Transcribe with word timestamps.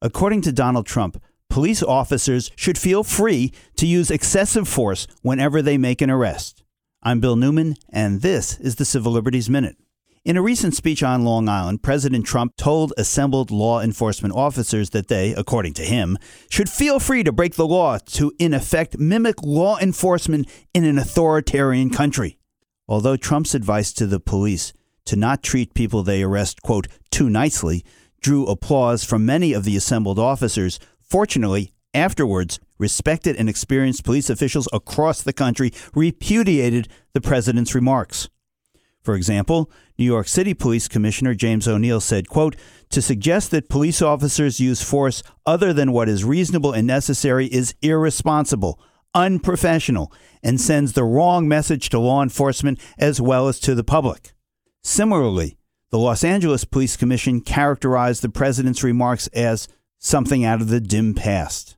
According 0.00 0.42
to 0.42 0.52
Donald 0.52 0.86
Trump, 0.86 1.20
police 1.50 1.82
officers 1.82 2.52
should 2.54 2.78
feel 2.78 3.02
free 3.02 3.52
to 3.76 3.84
use 3.84 4.12
excessive 4.12 4.68
force 4.68 5.08
whenever 5.22 5.60
they 5.60 5.76
make 5.76 6.00
an 6.00 6.08
arrest. 6.08 6.62
I'm 7.02 7.18
Bill 7.18 7.34
Newman, 7.34 7.74
and 7.90 8.22
this 8.22 8.60
is 8.60 8.76
the 8.76 8.84
Civil 8.84 9.10
Liberties 9.10 9.50
Minute. 9.50 9.76
In 10.24 10.36
a 10.36 10.42
recent 10.42 10.76
speech 10.76 11.02
on 11.02 11.24
Long 11.24 11.48
Island, 11.48 11.82
President 11.82 12.24
Trump 12.24 12.54
told 12.56 12.92
assembled 12.96 13.50
law 13.50 13.80
enforcement 13.80 14.36
officers 14.36 14.90
that 14.90 15.08
they, 15.08 15.34
according 15.34 15.74
to 15.74 15.82
him, 15.82 16.16
should 16.48 16.68
feel 16.68 17.00
free 17.00 17.24
to 17.24 17.32
break 17.32 17.56
the 17.56 17.66
law 17.66 17.98
to, 17.98 18.32
in 18.38 18.54
effect, 18.54 19.00
mimic 19.00 19.42
law 19.42 19.78
enforcement 19.78 20.48
in 20.72 20.84
an 20.84 20.96
authoritarian 20.96 21.90
country. 21.90 22.38
Although 22.86 23.16
Trump's 23.16 23.54
advice 23.54 23.92
to 23.94 24.06
the 24.06 24.20
police 24.20 24.72
to 25.06 25.16
not 25.16 25.42
treat 25.42 25.74
people 25.74 26.04
they 26.04 26.22
arrest, 26.22 26.62
quote, 26.62 26.86
too 27.10 27.28
nicely, 27.28 27.84
drew 28.20 28.46
applause 28.46 29.04
from 29.04 29.26
many 29.26 29.52
of 29.52 29.64
the 29.64 29.76
assembled 29.76 30.18
officers, 30.18 30.78
fortunately, 31.00 31.72
afterwards, 31.94 32.60
respected 32.78 33.36
and 33.36 33.48
experienced 33.48 34.04
police 34.04 34.30
officials 34.30 34.68
across 34.72 35.22
the 35.22 35.32
country 35.32 35.72
repudiated 35.94 36.88
the 37.12 37.20
president's 37.20 37.74
remarks. 37.74 38.28
For 39.02 39.14
example, 39.14 39.70
New 39.98 40.04
York 40.04 40.28
City 40.28 40.54
Police 40.54 40.86
Commissioner 40.86 41.34
James 41.34 41.66
O'Neill 41.66 42.00
said, 42.00 42.28
quote, 42.28 42.56
to 42.90 43.00
suggest 43.00 43.50
that 43.50 43.68
police 43.68 44.02
officers 44.02 44.60
use 44.60 44.82
force 44.82 45.22
other 45.46 45.72
than 45.72 45.92
what 45.92 46.08
is 46.08 46.24
reasonable 46.24 46.72
and 46.72 46.86
necessary 46.86 47.46
is 47.46 47.74
irresponsible, 47.82 48.80
unprofessional, 49.14 50.12
and 50.42 50.60
sends 50.60 50.92
the 50.92 51.04
wrong 51.04 51.48
message 51.48 51.88
to 51.88 51.98
law 51.98 52.22
enforcement 52.22 52.78
as 52.98 53.20
well 53.20 53.48
as 53.48 53.58
to 53.60 53.74
the 53.74 53.84
public. 53.84 54.34
Similarly, 54.82 55.57
the 55.90 55.98
Los 55.98 56.22
Angeles 56.22 56.64
Police 56.64 56.96
Commission 56.96 57.40
characterized 57.40 58.22
the 58.22 58.28
president's 58.28 58.84
remarks 58.84 59.26
as 59.28 59.68
something 59.98 60.44
out 60.44 60.60
of 60.60 60.68
the 60.68 60.80
dim 60.80 61.14
past. 61.14 61.76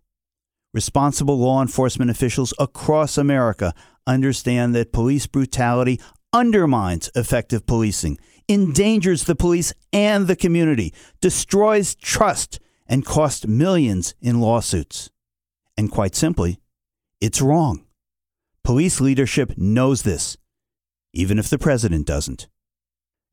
Responsible 0.74 1.38
law 1.38 1.62
enforcement 1.62 2.10
officials 2.10 2.52
across 2.58 3.16
America 3.16 3.72
understand 4.06 4.74
that 4.74 4.92
police 4.92 5.26
brutality 5.26 6.00
undermines 6.32 7.10
effective 7.14 7.66
policing, 7.66 8.18
endangers 8.48 9.24
the 9.24 9.36
police 9.36 9.72
and 9.92 10.26
the 10.26 10.36
community, 10.36 10.92
destroys 11.20 11.94
trust, 11.94 12.60
and 12.88 13.04
costs 13.04 13.46
millions 13.46 14.14
in 14.20 14.40
lawsuits. 14.40 15.10
And 15.76 15.90
quite 15.90 16.14
simply, 16.16 16.58
it's 17.20 17.40
wrong. 17.40 17.84
Police 18.64 19.00
leadership 19.00 19.56
knows 19.56 20.02
this, 20.02 20.36
even 21.12 21.38
if 21.38 21.48
the 21.48 21.58
president 21.58 22.06
doesn't. 22.06 22.48